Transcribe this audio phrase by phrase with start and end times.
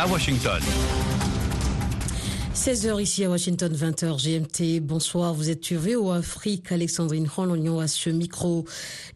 [0.00, 1.09] à Washington.
[2.60, 4.80] 16h ici à Washington, 20h GMT.
[4.80, 6.70] Bonsoir, vous êtes sur VO Afrique.
[6.70, 8.66] Alexandrine Rolognon à ce micro.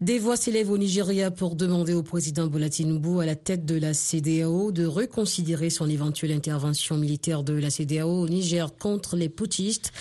[0.00, 3.78] Des voix s'élèvent au Nigeria pour demander au président Bola Tinubu à la tête de
[3.78, 9.28] la CDAO de reconsidérer son éventuelle intervention militaire de la CDAO au Niger contre les
[9.28, 9.92] poutistes.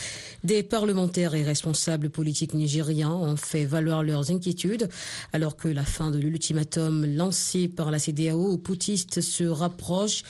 [0.45, 4.87] Des parlementaires et responsables politiques nigériens ont fait valoir leurs inquiétudes
[5.33, 10.23] alors que la fin de l'ultimatum lancé par la CDAO aux poutistes se rapproche.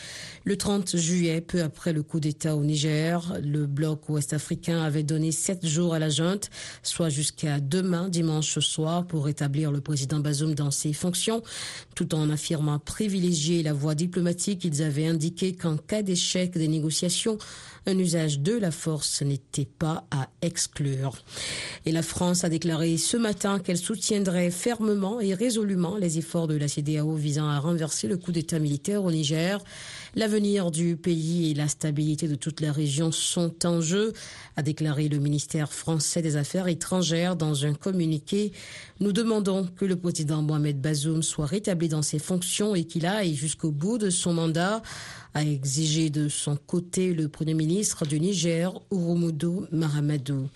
[0.45, 3.02] Le 30 juillet, peu après le coup d'État au Niger,
[3.41, 6.49] le bloc ouest-africain avait donné sept jours à la junte,
[6.81, 11.43] soit jusqu'à demain, dimanche soir, pour rétablir le président Bazoum dans ses fonctions.
[11.95, 17.37] Tout en affirmant privilégier la voie diplomatique, ils avaient indiqué qu'en cas d'échec des négociations,
[17.85, 21.17] un usage de la force n'était pas à exclure.
[21.85, 26.55] Et la France a déclaré ce matin qu'elle soutiendrait fermement et résolument les efforts de
[26.55, 29.59] la CDAO visant à renverser le coup d'État militaire au Niger.
[30.15, 34.13] L'avenir du pays et la stabilité de toute la région sont en jeu,
[34.55, 38.51] a déclaré le ministère français des Affaires étrangères dans un communiqué.
[38.99, 43.35] Nous demandons que le président Mohamed Bazoum soit rétabli dans ses fonctions et qu'il aille
[43.35, 44.81] jusqu'au bout de son mandat
[45.33, 50.47] a exigé de son côté le Premier ministre du Niger, Urumudu Mahamadou.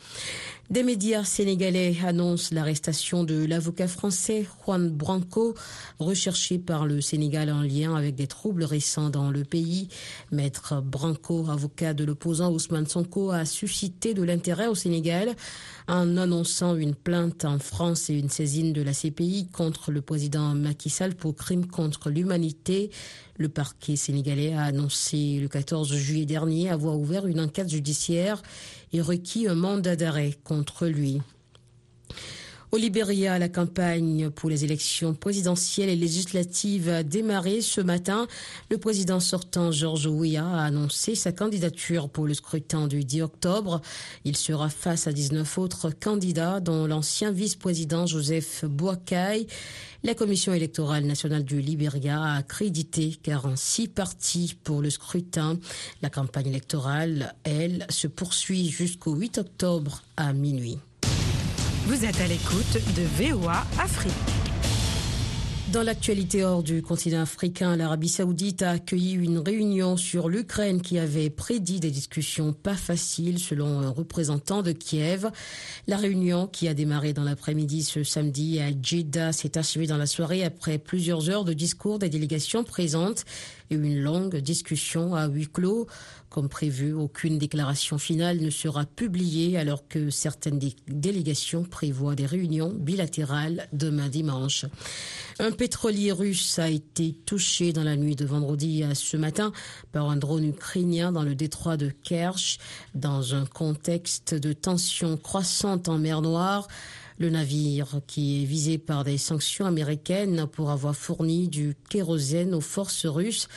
[0.70, 5.56] Des médias sénégalais annoncent l'arrestation de l'avocat français Juan Branco,
[5.98, 9.88] recherché par le Sénégal en lien avec des troubles récents dans le pays.
[10.30, 15.38] Maître Branco, avocat de l'opposant Ousmane Sonko, a suscité de l'intérêt au Sénégal
[15.88, 20.54] en annonçant une plainte en France et une saisine de la CPI contre le président
[20.54, 22.92] Macky Sall pour crimes contre l'humanité.
[23.38, 28.42] Le parquet sénégalais a annoncé le 14 juillet dernier avoir ouvert une enquête judiciaire
[28.94, 30.34] et requis un mandat d'arrêt
[30.86, 31.22] lui.
[32.74, 38.28] Au Libéria, la campagne pour les élections présidentielles et législatives a démarré ce matin.
[38.70, 43.82] Le président sortant Georges Weah a annoncé sa candidature pour le scrutin du 10 octobre.
[44.26, 49.48] Il sera face à 19 autres candidats, dont l'ancien vice-président Joseph Boakai.
[50.04, 55.58] La Commission électorale nationale du Libéria a accrédité 46 partis pour le scrutin.
[56.02, 60.80] La campagne électorale, elle, se poursuit jusqu'au 8 octobre à minuit.
[61.88, 64.12] Vous êtes à l'écoute de VOA Afrique.
[65.72, 71.00] Dans l'actualité hors du continent africain, l'Arabie saoudite a accueilli une réunion sur l'Ukraine qui
[71.00, 75.30] avait prédit des discussions pas faciles selon un représentant de Kiev.
[75.88, 80.08] La réunion qui a démarré dans l'après-midi ce samedi à Jeddah s'est achevée dans la
[80.08, 83.24] soirée après plusieurs heures de discours des délégations présentes
[83.70, 85.88] et une longue discussion à huis clos.
[86.30, 92.70] Comme prévu, aucune déclaration finale ne sera publiée alors que certaines délégations prévoient des réunions
[92.70, 94.66] bilatérales demain dimanche.
[95.40, 99.52] Un pétrolier russe a été touché dans la nuit de vendredi à ce matin
[99.92, 102.58] par un drone ukrainien dans le détroit de Kerch
[102.94, 106.68] dans un contexte de tension croissante en mer Noire.
[107.20, 112.62] Le navire, qui est visé par des sanctions américaines pour avoir fourni du kérosène aux
[112.62, 113.48] forces russes,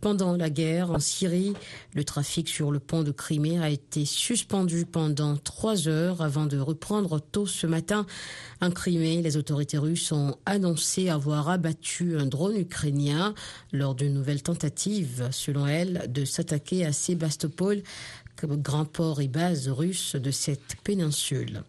[0.00, 1.54] pendant la guerre en Syrie,
[1.94, 6.58] le trafic sur le pont de Crimée a été suspendu pendant trois heures avant de
[6.58, 8.06] reprendre tôt ce matin.
[8.60, 13.34] En Crimée, les autorités russes ont annoncé avoir abattu un drone ukrainien
[13.72, 17.82] lors d'une nouvelle tentative, selon elles, de s'attaquer à Sébastopol,
[18.44, 21.62] grand port et base russe de cette péninsule.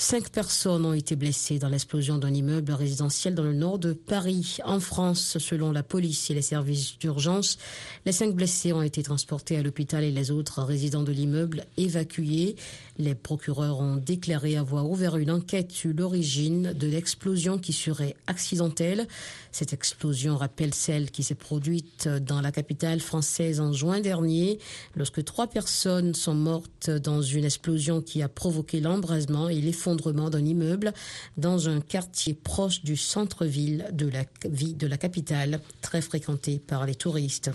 [0.00, 4.58] Cinq personnes ont été blessées dans l'explosion d'un immeuble résidentiel dans le nord de Paris.
[4.64, 7.58] En France, selon la police et les services d'urgence,
[8.06, 12.54] les cinq blessés ont été transportés à l'hôpital et les autres résidents de l'immeuble évacués.
[12.96, 19.08] Les procureurs ont déclaré avoir ouvert une enquête sur l'origine de l'explosion qui serait accidentelle.
[19.50, 24.60] Cette explosion rappelle celle qui s'est produite dans la capitale française en juin dernier,
[24.94, 30.44] lorsque trois personnes sont mortes dans une explosion qui a provoqué l'embrasement et l'effondrement d'un
[30.44, 30.92] immeuble
[31.36, 36.94] dans un quartier proche du centre-ville de la de la capitale, très fréquenté par les
[36.94, 37.50] touristes.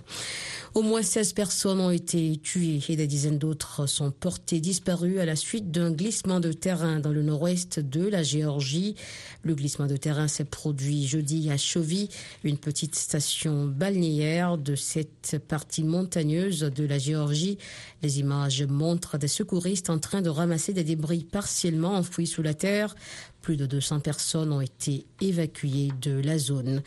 [0.73, 5.25] Au moins 16 personnes ont été tuées et des dizaines d'autres sont portées disparues à
[5.25, 8.95] la suite d'un glissement de terrain dans le nord-ouest de la Géorgie.
[9.43, 12.09] Le glissement de terrain s'est produit jeudi à Chovy,
[12.43, 17.57] une petite station balnéaire de cette partie montagneuse de la Géorgie.
[18.01, 21.95] Les images montrent des secouristes en train de ramasser des débris partiellement
[22.27, 22.95] sous la terre.
[23.41, 26.81] Plus de 200 personnes ont été évacuées de la zone.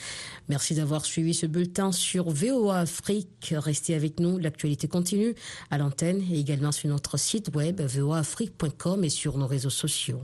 [0.49, 3.55] Merci d'avoir suivi ce bulletin sur VOA Afrique.
[3.56, 5.35] Restez avec nous, l'actualité continue
[5.71, 10.23] à l'antenne et également sur notre site web voaafrique.com et sur nos réseaux sociaux.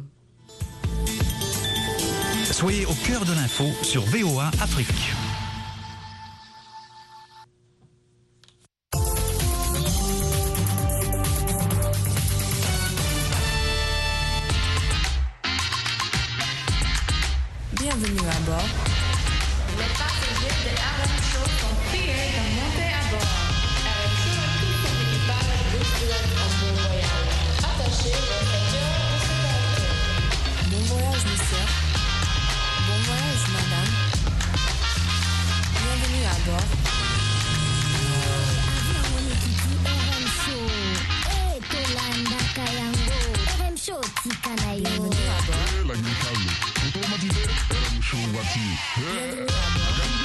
[2.44, 5.21] Soyez au cœur de l'info sur VOA Afrique.
[48.42, 50.21] fuck you.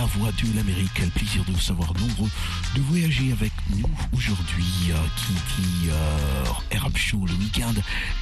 [0.00, 0.92] La voix de l'Amérique.
[0.94, 2.30] Quel plaisir de vous savoir nombreux
[2.74, 4.64] de voyager avec nous aujourd'hui.
[4.90, 7.74] Euh, qui dit euh, Arab Show le week-end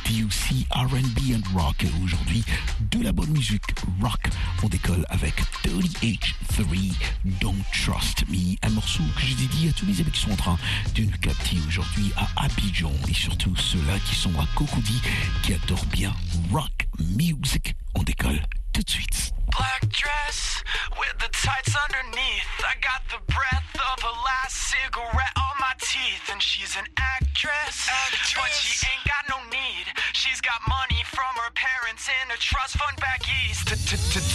[0.05, 1.87] dit aussi R&B and rock?
[2.03, 2.43] Aujourd'hui,
[2.91, 3.63] de la bonne musique
[4.01, 4.29] rock.
[4.65, 5.35] On décolle avec
[5.65, 6.95] 30H3
[7.41, 8.57] Don't Trust Me.
[8.63, 10.59] Un morceau que j'ai dédié à tous les amis qui sont en train
[10.97, 15.01] de nous capter aujourd'hui à Abidjan et surtout ceux-là qui sont à Cocody
[15.45, 16.13] qui adorent bien
[16.51, 17.77] rock music.
[17.95, 18.41] On décolle
[18.79, 19.33] tout de suite.
[19.51, 20.63] Black dress
[21.01, 22.47] with the tights underneath.
[22.63, 25.58] I got the breath of a last cigarette on
[25.89, 26.29] teeth.
[26.31, 28.35] And she's an actress, actress.
[28.37, 29.87] but she ain't got no need.
[30.13, 33.69] She's got money from her parents in a trust fund back east.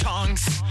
[0.01, 0.61] Tongues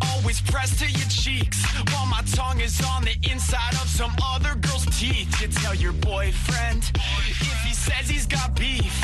[0.00, 4.54] always pressed to your cheeks while my tongue is on the inside of some other
[4.56, 5.40] girl's teeth.
[5.40, 6.90] You tell your boyfriend
[7.28, 8.94] if he says he's got beef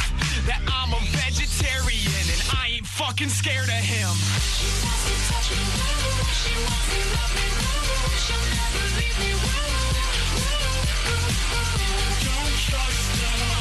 [0.47, 4.09] that I'm a vegetarian and I ain't fucking scared of him.
[12.73, 13.52] Stolz darauf.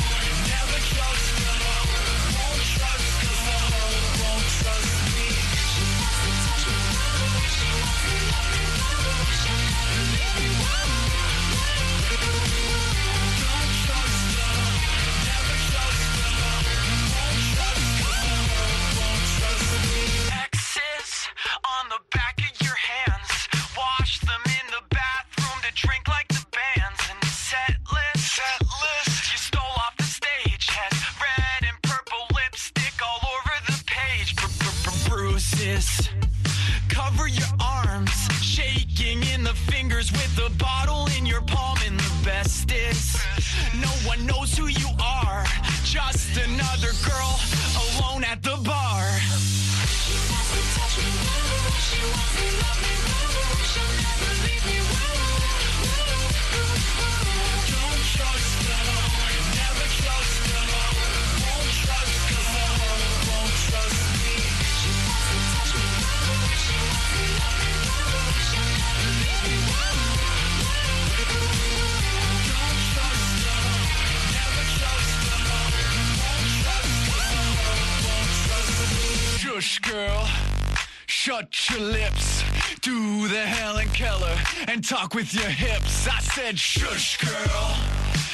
[84.68, 86.07] And talk with your hips.
[86.07, 87.75] I said, shush, girl.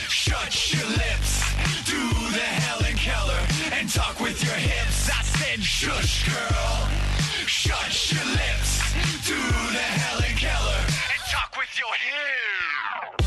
[0.09, 1.41] Shut your lips.
[1.85, 3.41] Do the Helen Keller
[3.73, 5.09] and talk with your hips.
[5.09, 6.87] I said, shush, girl.
[7.45, 8.81] Shut your lips.
[9.25, 13.26] Do the Helen Keller and talk with your hips.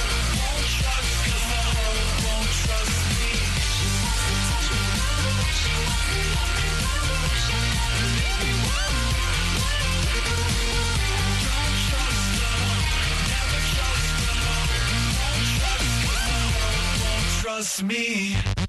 [17.83, 18.60] me.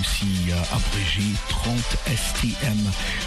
[0.00, 1.76] Aussi euh, abrégé 30
[2.06, 2.78] STM.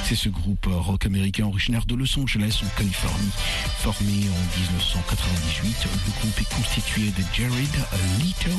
[0.04, 3.32] C'est ce groupe euh, rock américain originaire de Los Angeles en Californie.
[3.80, 7.76] Formé en 1998, le groupe est constitué de Jared
[8.20, 8.52] Leto,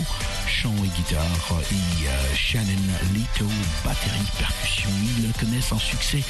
[0.62, 1.22] chant et guitare,
[1.70, 2.64] et Shannon
[3.14, 3.46] Leto,
[3.84, 4.90] batterie, percussion.
[5.18, 6.20] Ils connaissent un succès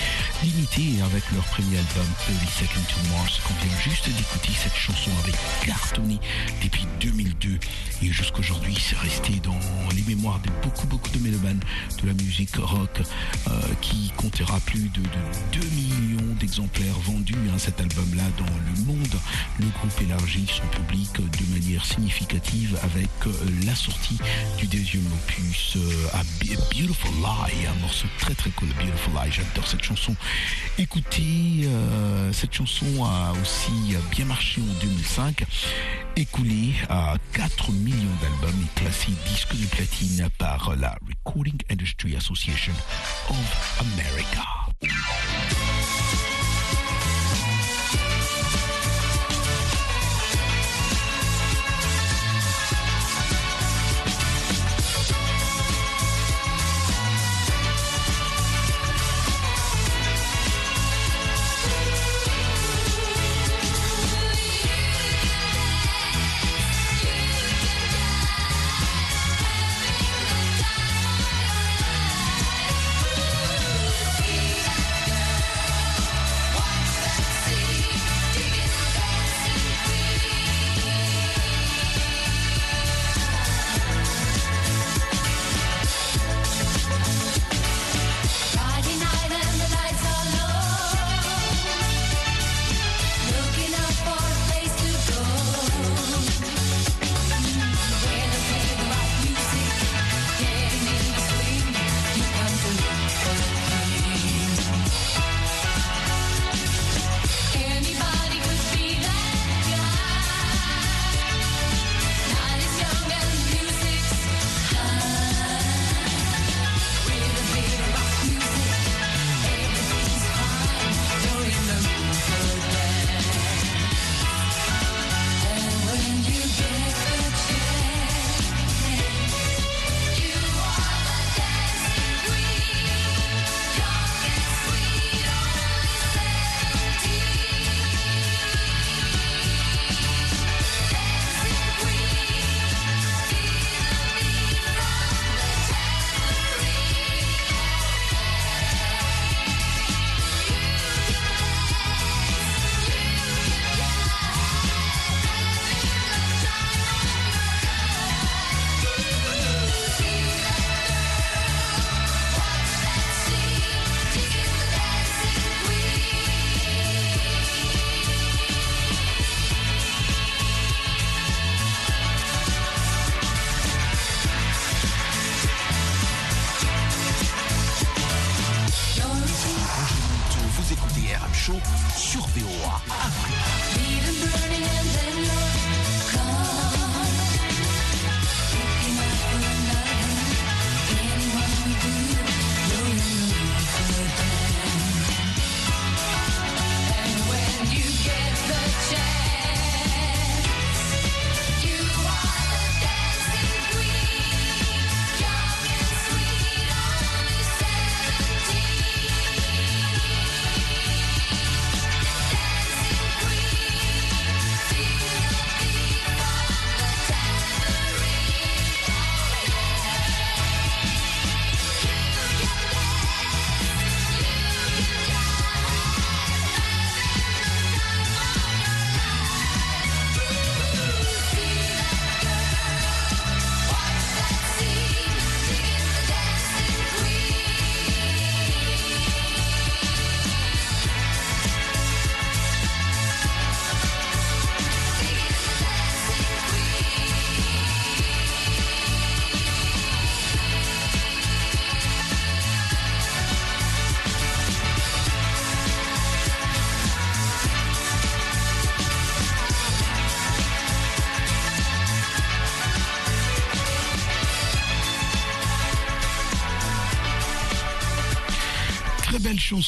[0.42, 4.52] limité avec leur premier album 30 Seconds to Mars qu'on vient juste d'écouter.
[4.62, 6.18] Cette chanson avait cartonné
[6.62, 7.58] depuis 2002
[8.02, 9.58] et jusqu'aujourd'hui c'est resté dans
[9.96, 11.60] les mémoires de beaucoup beaucoup de mélomanes
[12.02, 13.00] de la musique rock
[13.48, 13.50] euh,
[13.80, 19.16] qui comptera plus de, de 2 millions d'exemplaires vendus à cet album-là dans le monde.
[19.58, 23.32] Le groupe élargit son public de manière significative avec euh,
[23.64, 24.17] la sortie
[24.58, 29.32] du deuxième opus euh, à Be- Beautiful Lie, un morceau très très cool, Beautiful Lie,
[29.32, 30.14] j'adore cette chanson.
[30.78, 35.44] Écoutez, euh, cette chanson a aussi bien marché en 2005,
[36.16, 42.74] écoulé à 4 millions d'albums et classé disque de platine par la Recording Industry Association
[43.30, 45.67] of America.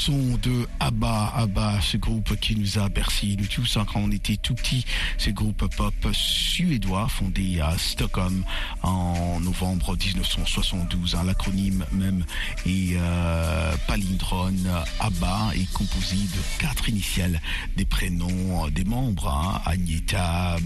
[0.01, 4.11] Chanson de Abba, Abba, ce groupe qui nous a bercé nous tous hein, quand on
[4.11, 4.87] était tout petits.
[5.19, 8.45] Ce groupe pop suédois fondé à Stockholm
[8.83, 11.15] en novembre 1972.
[11.15, 12.25] Hein, L'acronyme même
[12.67, 14.71] est euh, palindrone.
[15.01, 17.41] Abba est composé de quatre initiales
[17.77, 19.29] des prénoms des membres.
[19.29, 20.57] Hein, Agneta,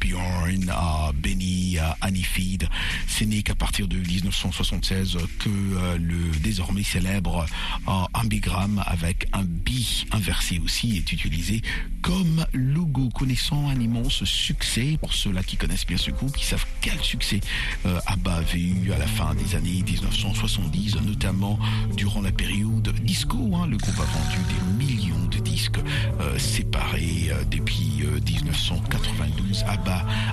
[0.00, 0.72] Bjorn,
[1.14, 2.68] Benny, Anifid.
[3.06, 7.46] Ce n'est qu'à partir de 1976 que euh, le désormais célèbre
[7.86, 11.62] uh, ambigramme avec un bi inversé aussi est utilisé
[12.02, 16.66] comme logo, connaissant un immense succès pour ceux-là qui connaissent bien ce groupe, qui savent
[16.80, 17.40] quel succès
[17.86, 21.58] euh, ABBA avait eu à la fin des années 1970, notamment
[21.96, 23.36] durant la période disco.
[23.54, 23.66] Hein.
[23.66, 25.80] le groupe a vendu des millions de disques
[26.20, 29.64] euh, séparés euh, depuis 1992.
[29.68, 29.89] ABBA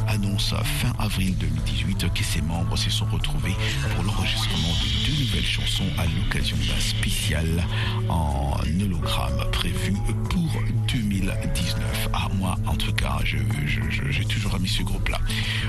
[0.07, 3.55] annonce fin avril 2018 que ses membres se sont retrouvés
[3.95, 7.63] pour l'enregistrement de deux nouvelles chansons à l'occasion d'un spécial
[8.09, 9.93] en hologramme prévu
[10.29, 12.09] pour 2019.
[12.13, 15.19] Ah, moi, en tout cas, j'ai toujours aimé ce groupe-là.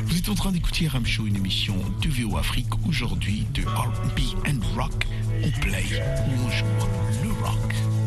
[0.04, 4.20] Vous êtes en train d'écouter Ram Show, une émission de VO Afrique, aujourd'hui de R&B
[4.46, 5.06] and Rock.
[5.42, 5.84] On play
[6.26, 6.64] on joue
[7.22, 7.97] le rock.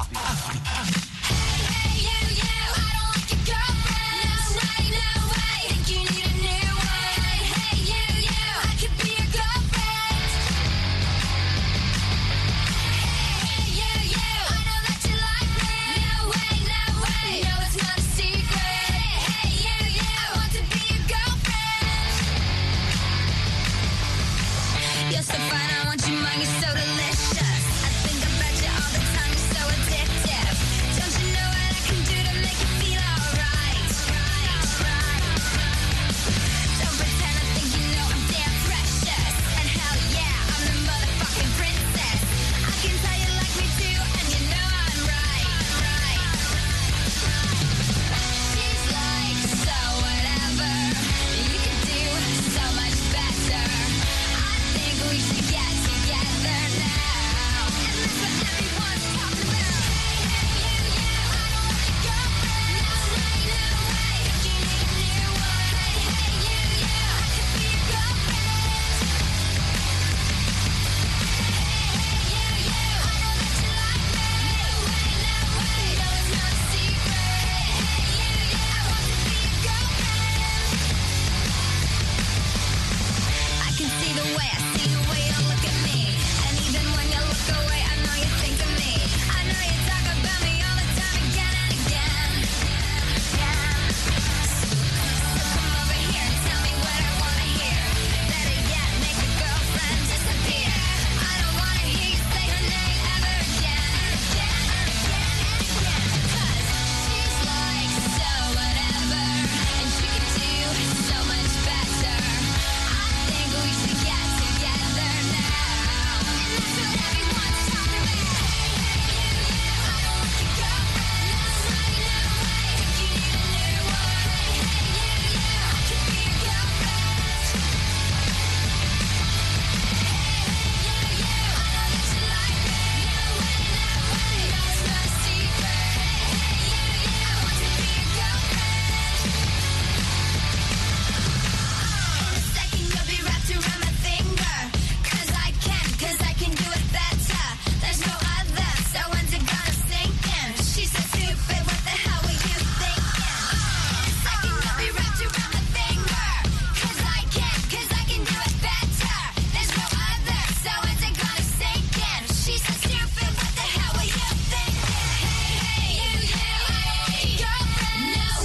[0.00, 1.19] ハハハハ!